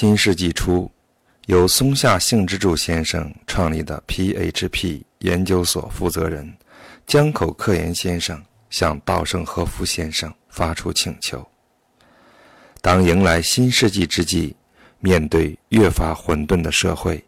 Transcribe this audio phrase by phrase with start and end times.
[0.00, 0.90] 新世纪初，
[1.44, 6.50] 由松下幸之助先生创立的 PHP 研究所负责人
[7.06, 11.46] 江口克彦先生向稻盛和夫先生发出请求：
[12.80, 14.56] 当迎来新世纪之际，
[15.00, 17.22] 面对越发混沌的社会，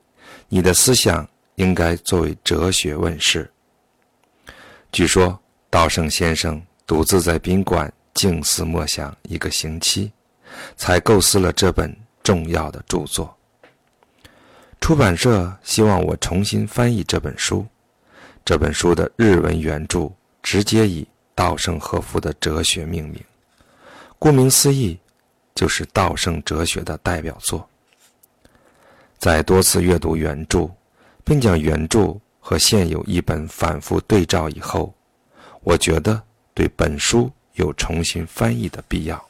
[0.48, 3.52] 你的思想应该作为哲学问世。
[4.90, 10.10] 据说，稻盛先生独自在宾馆静思默想一个星期。
[10.76, 13.36] 才构思了这本重要的著作。
[14.80, 17.66] 出版社希望我重新翻译这本书。
[18.44, 20.10] 这本书的日文原著
[20.42, 23.22] 直接以稻盛和夫的哲学命名，
[24.18, 24.98] 顾名思义，
[25.54, 27.68] 就是稻盛哲学的代表作。
[29.18, 30.68] 在多次阅读原著，
[31.22, 34.92] 并将原著和现有一本反复对照以后，
[35.60, 36.20] 我觉得
[36.52, 39.24] 对本书有重新翻译的必要。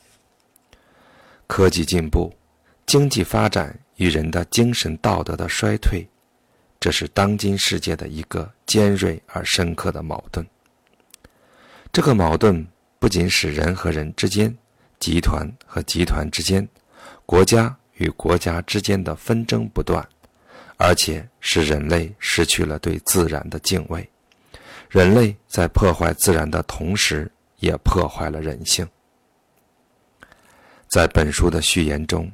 [1.46, 2.32] 科技进步、
[2.86, 6.06] 经济发展与人的精神道德的衰退，
[6.78, 10.46] 这是当今世界的一个尖锐而深刻的矛盾。
[11.92, 12.66] 这个矛盾
[12.98, 14.54] 不仅使人和人之间、
[14.98, 16.66] 集团和集团之间、
[17.24, 20.06] 国家与国家之间的纷争不断，
[20.76, 24.08] 而且使人类失去了对自然的敬畏。
[24.88, 27.30] 人类在破坏自然的同时，
[27.60, 28.86] 也破坏了人性。
[30.88, 32.30] 在本书的序言中，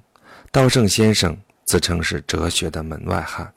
[0.50, 3.52] 稻盛先生自称是哲学的门外汉。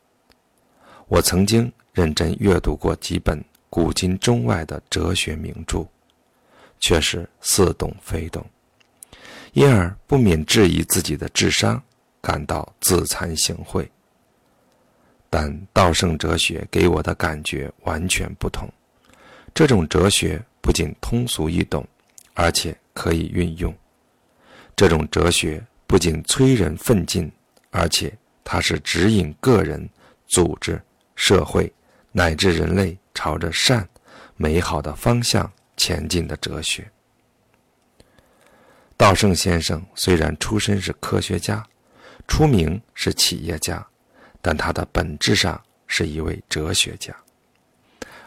[1.07, 5.87] 我曾经认真阅读过几本古今中外的哲学名著，
[6.81, 8.45] 却是似懂非懂，
[9.53, 11.81] 因而不免质疑自己的智商，
[12.21, 13.87] 感到自惭形秽。
[15.29, 18.67] 但稻盛哲学给我的感觉完全不同，
[19.53, 21.87] 这种哲学不仅通俗易懂，
[22.33, 23.73] 而且可以运用。
[24.75, 27.29] 这种哲学不仅催人奋进，
[27.69, 29.89] 而且它是指引个人、
[30.25, 30.81] 组织、
[31.17, 31.69] 社会
[32.13, 33.85] 乃至人类朝着善、
[34.37, 36.89] 美好的方向前进的哲学。
[38.95, 41.61] 稻盛先生虽然出身是科学家，
[42.25, 43.85] 出名是企业家，
[44.41, 47.13] 但他的本质上是一位哲学家，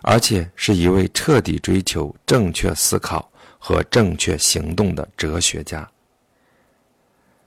[0.03, 5.91] 而且是一位彻底追求正确思考和正确行动的哲学家。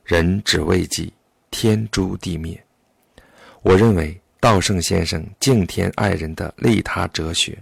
[0.07, 1.11] 人只为己，
[1.51, 2.57] 天诛地灭。
[3.61, 7.61] 我认为稻盛先生敬天爱人的利他哲学，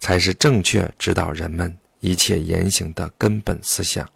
[0.00, 4.10] 才是正确指导人们一切言行的根本思想，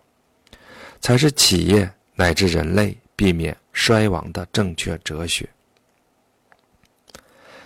[1.01, 5.49] 才是企业乃至人类避免衰亡的正确哲学。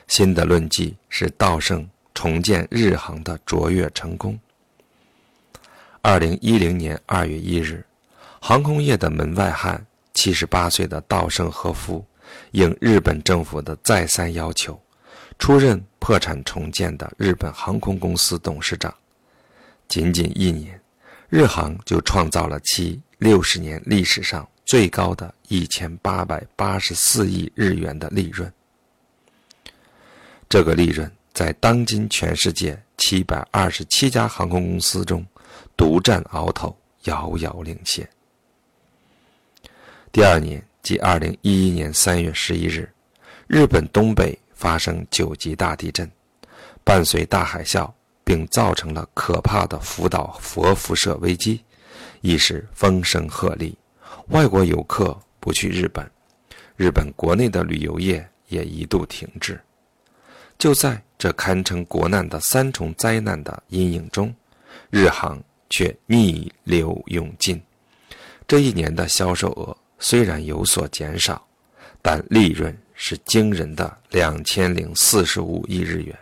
[0.09, 4.39] 新的论迹是稻盛重建日航的卓越成功。
[6.03, 7.83] 二零一零年二月一日，
[8.43, 9.83] 航空业的门外汉。
[10.23, 12.07] 七十八岁的稻盛和夫，
[12.53, 14.81] 应日本政府的再三要求，
[15.37, 18.95] 出任破产重建的日本航空公司董事长。
[19.89, 20.81] 仅仅一年，
[21.29, 28.53] 日航就创造了其六十年历史上最高的一千八百八十四亿日元的利润。
[30.49, 35.27] 这个利润在当今全世界七百二十七家航空公司中，
[35.77, 38.09] 独占鳌头，遥遥领先。
[40.13, 42.87] 第二年，即二零一一年三月十一日，
[43.47, 46.09] 日本东北发生九级大地震，
[46.85, 47.91] 伴随大海啸，
[48.23, 51.65] 并造成了可怕的福岛核辐射危机，
[52.21, 53.75] 一时风声鹤唳，
[54.29, 56.07] 外国游客不去日本，
[56.77, 59.59] 日本国内的旅游业也一度停滞。
[60.59, 64.33] 就在这堪称国难的三重灾难的阴影中，
[64.91, 67.59] 日航却逆流勇进，
[68.47, 69.75] 这一年的销售额。
[70.03, 71.47] 虽然有所减少，
[72.03, 76.19] 但利润是惊人的两千零四十五亿日元，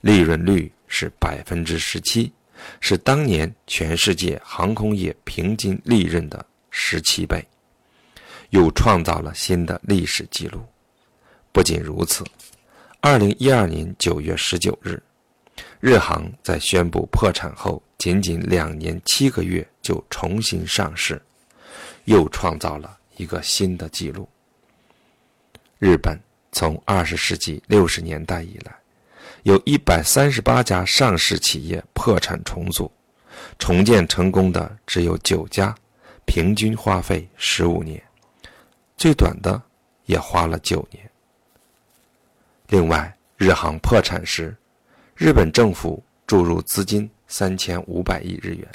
[0.00, 2.32] 利润率是百分之十七，
[2.80, 7.44] 是当年全世界航空业平均利润的十七倍，
[8.50, 10.64] 又创造了新的历史记录。
[11.50, 12.22] 不仅如此，
[13.00, 15.02] 二零一二年九月十九日，
[15.80, 21.20] 日航在宣布破产后，仅仅两年七个月就重新上市。
[22.04, 24.28] 又创造了一个新的纪录。
[25.78, 26.18] 日本
[26.52, 28.74] 从二十世纪六十年代以来，
[29.42, 32.90] 有一百三十八家上市企业破产重组，
[33.58, 35.74] 重建成功的只有九家，
[36.24, 38.02] 平均花费十五年，
[38.96, 39.60] 最短的
[40.06, 41.10] 也花了九年。
[42.68, 44.56] 另外，日航破产时，
[45.14, 48.68] 日本政府注入资金三千五百亿日元，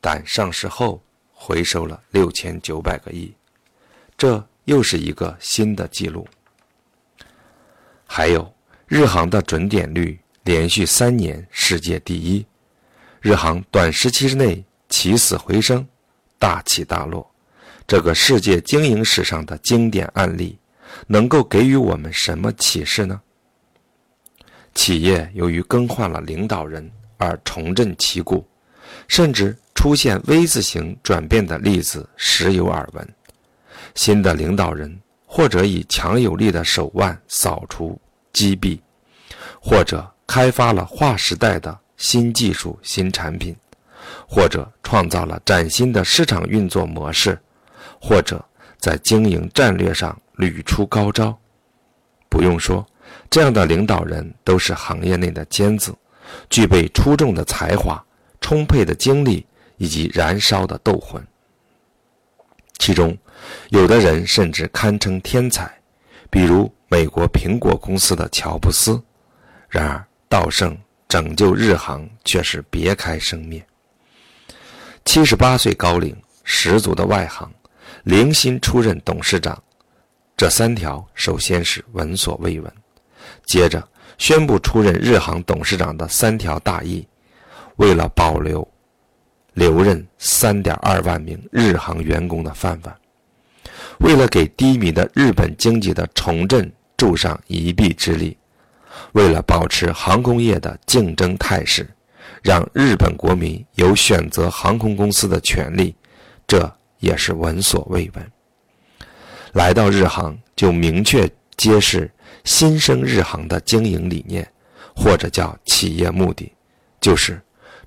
[0.00, 1.02] 但上市后。
[1.40, 3.32] 回收了六千九百个亿，
[4.16, 6.26] 这又是一个新的记录。
[8.04, 8.52] 还有，
[8.88, 12.44] 日航的准点率连续三年世界第一，
[13.20, 15.86] 日航短时期之内起死回生，
[16.40, 17.30] 大起大落，
[17.86, 20.58] 这个世界经营史上的经典案例，
[21.06, 23.20] 能够给予我们什么启示呢？
[24.74, 28.46] 企业由于更换了领导人而重振旗鼓，
[29.06, 33.08] 甚至出现 V 字形转变的例子时有耳闻。
[33.94, 34.92] 新的领导人
[35.24, 37.96] 或者以强有力的手腕扫除
[38.32, 38.76] 击毙，
[39.60, 43.54] 或者开发了划时代的新技术、新产品，
[44.26, 47.38] 或者创造了崭新的市场运作模式，
[48.00, 48.44] 或者
[48.80, 51.38] 在经营战略上屡出高招。
[52.28, 52.84] 不用说。
[53.30, 55.94] 这样的领导人都是行业内的尖子，
[56.50, 58.04] 具备出众的才华、
[58.40, 59.46] 充沛的精力
[59.78, 61.26] 以及燃烧的斗魂。
[62.78, 63.16] 其中，
[63.70, 65.68] 有的人甚至堪称天才，
[66.30, 69.02] 比如美国苹果公司的乔布斯。
[69.68, 70.76] 然而，道盛
[71.08, 73.64] 拯救日航却是别开生面。
[75.04, 77.52] 七十八岁高龄，十足的外行，
[78.04, 79.60] 零星出任董事长，
[80.36, 82.72] 这三条首先是闻所未闻。
[83.44, 83.86] 接着
[84.18, 87.06] 宣布出任日航董事长的三条大意，
[87.76, 88.66] 为了保留
[89.58, 92.94] 留任三点二万名日航员工的范范，
[93.98, 98.36] 为了给低迷的日本经济的重振助上一臂之力，
[99.12, 101.88] 为了保持航空业的竞争态势，
[102.42, 105.94] 让日本国民有选择航空公司的权利，
[106.46, 108.32] 这也是闻所未闻。
[109.54, 112.10] 来到日航就明确揭示。
[112.44, 114.48] 新生日航的经营理念，
[114.96, 116.50] 或者叫企业目的，
[116.98, 117.38] 就是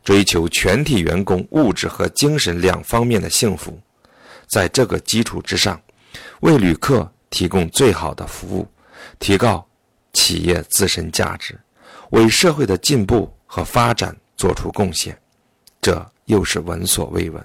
[0.03, 3.79] 追求全体员工物质和精神两方面的幸福。
[4.47, 5.81] 在这个基础之上，
[6.41, 8.67] 为旅客提供最好的服务，
[9.19, 9.65] 提高
[10.13, 11.59] 企业自身价值，
[12.09, 15.17] 为社会的进步和发展做出贡献。
[15.79, 17.43] 这又是闻所未闻。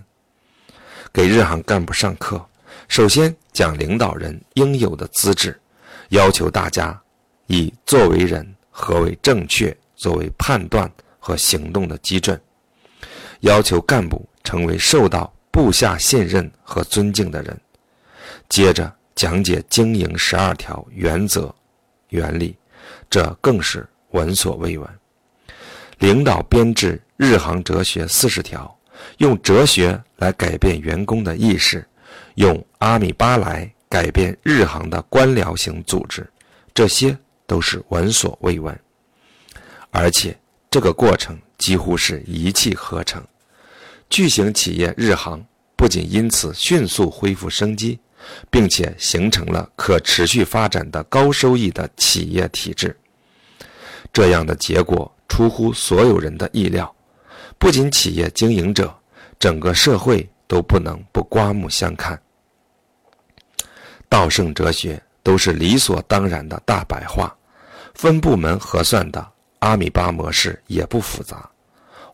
[1.13, 2.45] 给日航干部上课，
[2.89, 5.59] 首先讲领导人应有的资质，
[6.09, 7.01] 要求大家。
[7.49, 12.41] 以作为人何为正确作为判断和行动的基准，
[13.41, 17.61] 要求干部成为受到部下信任和尊敬的人。
[18.49, 21.55] 接着讲解经营十二条原则、
[22.09, 22.57] 原理，
[23.09, 24.89] 这更是闻所未闻。
[25.99, 28.77] 领导编制日航哲学四十条，
[29.19, 31.87] 用哲学来改变员工的意识，
[32.35, 36.29] 用阿米巴来改变日航的官僚型组织，
[36.75, 37.17] 这些。
[37.49, 38.77] 都是闻所未闻，
[39.93, 40.37] 而且
[40.69, 43.23] 这个过程几乎是一气呵成。
[44.09, 45.45] 巨型企业日航
[45.77, 47.99] 不仅因此迅速恢复生机，
[48.51, 52.97] 并且形成了可持续发展的高收益的企业体制。
[54.13, 56.95] 这样的结果出乎所有人的意料，
[57.59, 58.95] 不仅企业经营者，
[59.39, 62.21] 整个社会都不能不刮目相看。
[64.09, 65.03] 道圣哲学。
[65.27, 67.37] 都是理所当然的大白话，
[67.95, 69.29] 分部门核算的
[69.67, 71.51] 阿米巴模式也不复杂。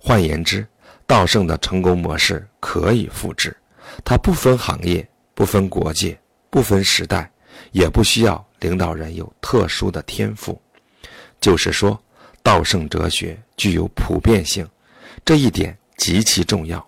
[0.00, 0.66] 换言之，
[1.06, 3.54] 道盛的成功模式可以复制，
[4.02, 6.19] 它不分行业、不分国界、
[6.49, 7.31] 不分时代，
[7.72, 10.59] 也不需要领导人有特殊的天赋。
[11.42, 12.02] 就是说，
[12.42, 14.66] 道盛哲学具有普遍性，
[15.23, 16.82] 这一点极其重要。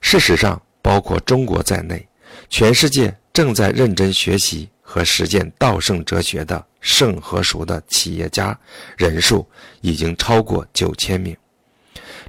[0.00, 2.04] 事实上，包括中国在内，
[2.48, 4.68] 全世界正在认真学习。
[4.92, 8.58] 和实践道圣哲学的圣和熟的企业家
[8.96, 9.48] 人数
[9.82, 11.36] 已经超过九千名，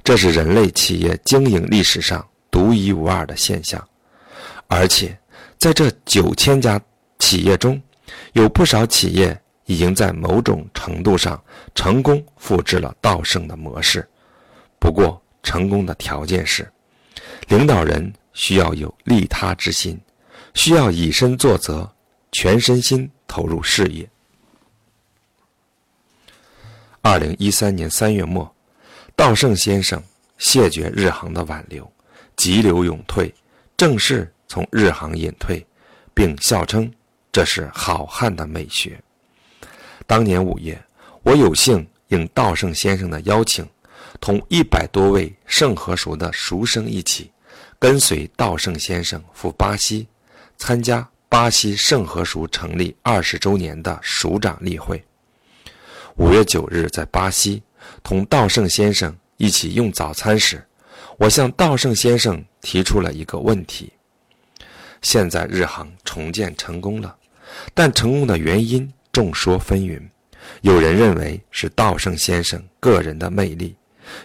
[0.04, 3.84] 这是人类企业经营历史上独一无二的现象。
[4.68, 5.18] 而且，
[5.58, 6.80] 在这九千家
[7.18, 7.82] 企业中，
[8.32, 11.42] 有不少企业已经在某种程度上
[11.74, 14.08] 成功复制了道圣的模式。
[14.78, 16.70] 不过，成功的条件是，
[17.48, 20.00] 领导人需要有利他之心，
[20.54, 21.91] 需要以身作则。
[22.32, 24.08] 全身心投入事业。
[27.02, 28.52] 二零一三年三月末，
[29.14, 30.02] 稻盛先生
[30.38, 31.90] 谢绝日航的挽留，
[32.36, 33.32] 急流勇退，
[33.76, 35.64] 正式从日航隐退，
[36.14, 36.90] 并笑称
[37.30, 38.98] 这是好汉的美学。
[40.06, 40.82] 当年五月，
[41.22, 43.68] 我有幸应稻盛先生的邀请，
[44.20, 47.30] 同一百多位盛和熟的熟生一起，
[47.78, 50.06] 跟随稻盛先生赴巴西
[50.56, 51.06] 参加。
[51.32, 55.02] 巴西圣和熟成立二十周年的署长例会。
[56.16, 57.62] 五月九日，在巴西
[58.02, 60.62] 同稻盛先生一起用早餐时，
[61.16, 63.90] 我向稻盛先生提出了一个问题：
[65.00, 67.16] 现在日航重建成功了，
[67.72, 69.98] 但成功的原因众说纷纭。
[70.60, 73.74] 有人认为是稻盛先生个人的魅力，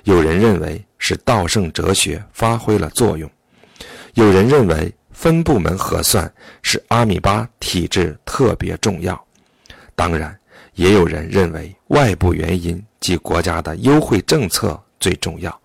[0.03, 3.31] 有人认为是稻盛哲学发挥了作用，
[4.15, 6.31] 有人认为分部门核算
[6.61, 9.19] 是阿米巴体质特别重要。
[9.95, 10.39] 当然，
[10.75, 15.61] 也有人认为外部原因及国家的优惠政策最重要。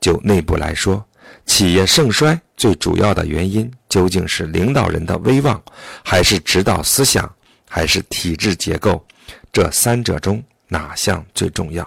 [0.00, 1.04] 就内部来说，
[1.44, 5.62] 企业盛衰最主要的原因究竟是领导人的威望，
[6.02, 7.30] 还是指导思想，
[7.68, 9.04] 还是体制结构？
[9.52, 11.86] 这三者中哪项最重要？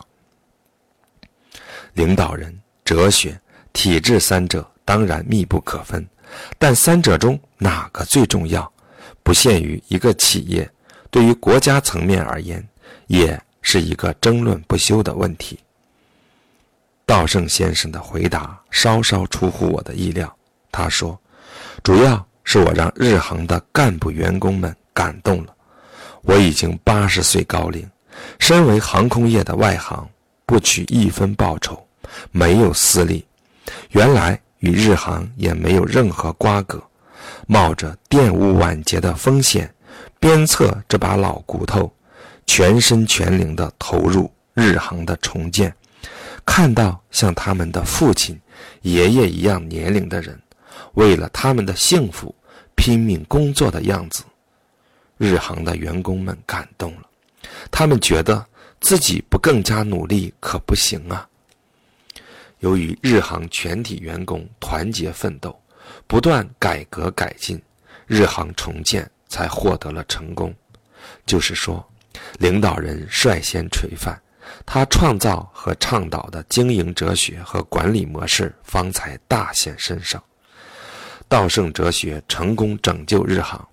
[1.94, 2.56] 领导人、
[2.86, 3.42] 哲学、
[3.74, 6.08] 体制三者当然密不可分，
[6.58, 8.72] 但三者中哪个最重要？
[9.24, 10.70] 不限于一个企业，
[11.10, 12.68] 对于国家层面而言，
[13.08, 15.60] 也是一个争论不休的问题。
[17.06, 20.34] 道圣先生的回答稍稍出乎我的意料。
[20.72, 21.20] 他说
[21.84, 25.54] ：“主要是我让日航的干部员工们感动了。
[26.22, 27.86] 我已经八十岁高龄，
[28.40, 30.08] 身为航空业的外行，
[30.46, 31.86] 不取一分报酬，
[32.32, 33.26] 没有私利。
[33.90, 36.82] 原来与日航也没有任何瓜葛，
[37.46, 39.72] 冒着玷污晚节的风险，
[40.20, 41.94] 鞭策这把老骨头，
[42.48, 45.72] 全身全灵地投入日航的重建。”
[46.44, 48.40] 看到像他们的父亲、
[48.82, 50.40] 爷爷一样年龄的人，
[50.94, 52.34] 为了他们的幸福
[52.76, 54.24] 拼命工作的样子，
[55.18, 57.02] 日航的员工们感动了。
[57.70, 58.44] 他们觉得
[58.80, 61.28] 自己不更加努力可不行啊。
[62.62, 65.60] 由于日航全体员工团结奋斗，
[66.08, 67.62] 不断改革改进，
[68.08, 70.54] 日航重建才获得了成功。
[71.26, 71.84] 就是说，
[72.40, 74.20] 领导人率先垂范。
[74.66, 80.20] 他创造和倡导的经营哲学和管理模式方才大显身手。
[81.28, 83.66] 道圣哲学成功拯救日航，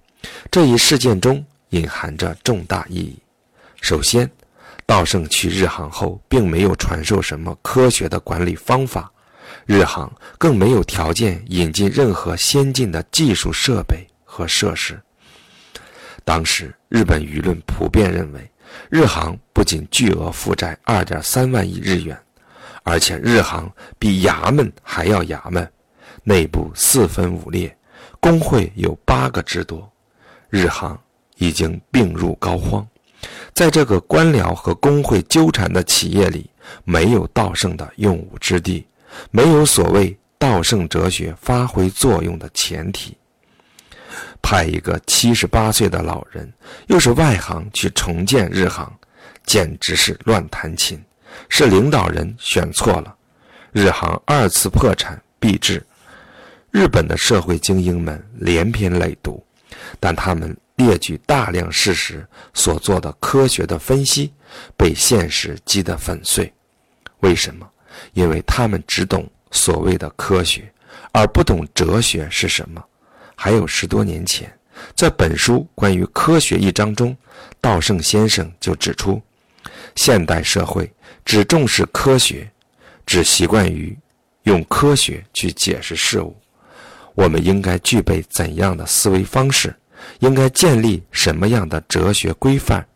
[0.51, 3.19] 这一事件中隐含着重大意义。
[3.81, 4.31] 首先，
[4.89, 9.13] 道圣去日航后，并没有传授什么科学的管理方法，
[9.67, 14.99] 日航更没有条件引进任何先进的技术设备和设施。
[16.25, 18.51] 当时，日本舆论普遍认为。
[18.91, 22.19] 日航不仅巨额负债二点三万亿日元，
[22.83, 25.67] 而且日航比衙门还要衙门，
[26.23, 27.75] 内部四分五裂，
[28.21, 29.91] 工会有八个之多，
[30.51, 31.01] 日航
[31.37, 32.85] 已经病入膏肓。
[33.55, 36.49] 在这个官僚和工会纠缠的企业里，
[36.85, 38.87] 没有道圣的用武之地，
[39.31, 43.17] 没有所谓道圣哲学发挥作用的前提。
[44.41, 46.51] 派一个七十八岁的老人，
[46.87, 48.93] 又是外行去重建日航，
[49.45, 51.03] 简直是乱弹琴。
[51.49, 53.15] 是领导人选错了，
[53.73, 55.85] 日航二次破产必至。
[56.71, 59.41] 日本的社会精英们连篇累牍，
[60.01, 64.33] 但他们列举大量事实所做的科学的分析，
[64.77, 66.53] 被现实击得粉碎。
[67.21, 67.69] 为什么？
[68.13, 70.73] 因为他们只懂所谓的科学，
[71.11, 72.83] 而不懂哲学是什么。
[73.35, 74.49] 还有十多年前，
[74.95, 77.17] 在本书关于科学一章中，
[77.61, 79.21] 道圣先生就指出，
[79.97, 80.89] 现代社会
[81.25, 82.49] 只重视科学，
[83.05, 83.99] 只习惯于
[84.45, 86.37] 用科学去解释事物。
[87.17, 89.75] 我们应该具备怎样的思维方式？
[90.21, 92.87] 应该建立什么样的哲学规范？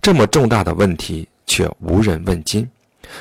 [0.00, 2.68] 这么重大的问题却无人问津，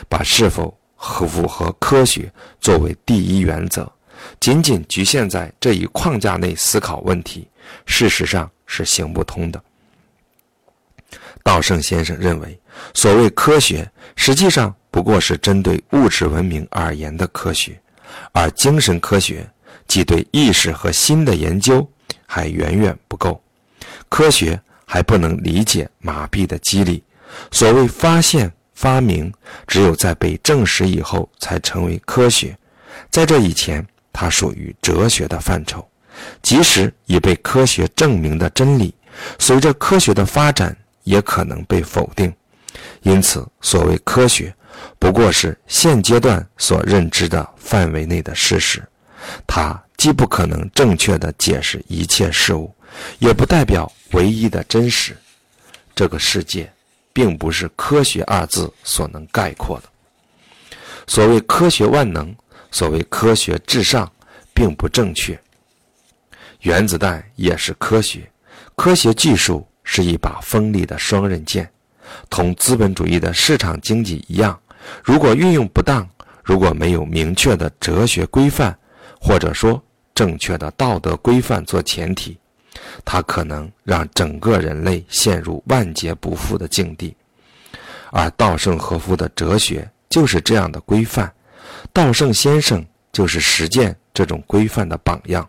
[0.08, 3.92] 把是否符合科学作为第一原则。
[4.40, 7.48] 仅仅局限在这一框架内思考问题，
[7.86, 9.62] 事实上是行不通的。
[11.44, 12.60] 道圣先生认为，
[12.94, 17.80] 所谓科学，实际上不过是针对物质文明而言的科学，
[18.34, 19.48] 而精神科学，
[19.88, 21.88] 即对意识和心的研究，
[22.28, 23.42] 还远远不够。
[24.08, 27.04] 科学还不能理解麻痹的机理。
[27.52, 29.34] 所谓发现、发明，
[29.66, 32.56] 只有在被证实以后，才成为科学。
[33.10, 35.88] 在这以前，它属于哲学的范畴，
[36.42, 38.94] 即使已被科学证明的真理，
[39.40, 42.34] 随着科学的发展也可能被否定。
[43.02, 44.54] 因此，所谓科学，
[45.00, 48.84] 不过是现阶段所认知的范围内的事实。
[49.46, 52.74] 它既不可能正确的解释一切事物，
[53.20, 55.18] 也不代表唯一的真实。
[55.94, 56.72] 这个世界，
[57.12, 59.90] 并不是“科学”二字所能概括的。
[61.08, 62.34] 所谓科学万能。
[62.70, 64.12] 所谓科学至上，
[64.54, 65.40] 并不正确。
[66.60, 68.30] 原子弹也是科学，
[68.76, 71.68] 科学技术是一把锋利的双刃剑，
[72.30, 74.60] 同资本主义的市场经济一样，
[75.02, 76.08] 如果运用不当，
[76.44, 78.78] 如果没有明确的哲学规范，
[79.20, 79.82] 或者说
[80.18, 82.36] 正确的道德规范做前提，
[83.06, 87.16] 它可能让整个人类陷入万劫不复的境地。
[88.10, 91.32] 而稻盛和夫的哲学就是这样的规范，
[91.94, 95.48] 稻盛先生就是实践这种规范的榜样。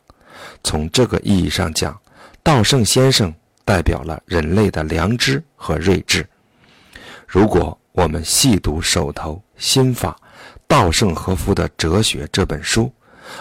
[0.63, 1.99] 从这个意义上讲，
[2.43, 3.33] 稻盛先生
[3.65, 6.29] 代表了人类的良知和睿智。
[7.27, 10.15] 如果我们细读手头《心法》
[10.67, 12.93] 稻盛和夫的哲学这本书，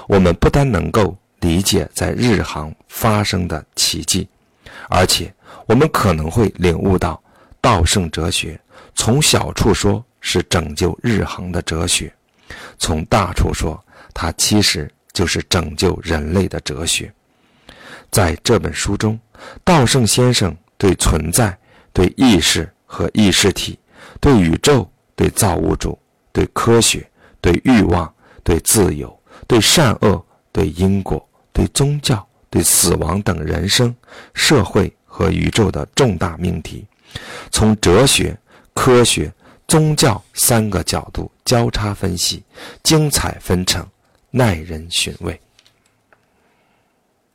[0.08, 4.28] 我们不但能够理解在日航发生的奇迹，
[4.90, 5.34] 而且
[5.66, 7.22] 我们可能会领悟到
[7.62, 8.60] 稻盛哲学
[8.96, 12.14] 从小处说是拯救日航的哲学，
[12.78, 13.82] 从大处说，
[14.14, 17.12] 它其实就是拯救人类的哲学。
[18.10, 19.20] 在这本书中，
[19.64, 21.56] 稻盛先生对存在、
[21.94, 23.78] 对意识和意识体、
[24.20, 25.98] 对宇宙、对造物主、
[26.32, 27.08] 对科学、
[27.42, 28.12] 对欲望、
[28.44, 29.17] 对自由、
[29.48, 33.96] 对善恶、对因果、对宗教、对死亡等人生、
[34.34, 36.86] 社会和宇宙的重大命题，
[37.52, 38.38] 从哲学、
[38.74, 39.34] 科学、
[39.68, 42.44] 宗教三个角度交叉分析，
[42.84, 43.86] 精彩纷呈，
[44.32, 45.40] 耐人寻味。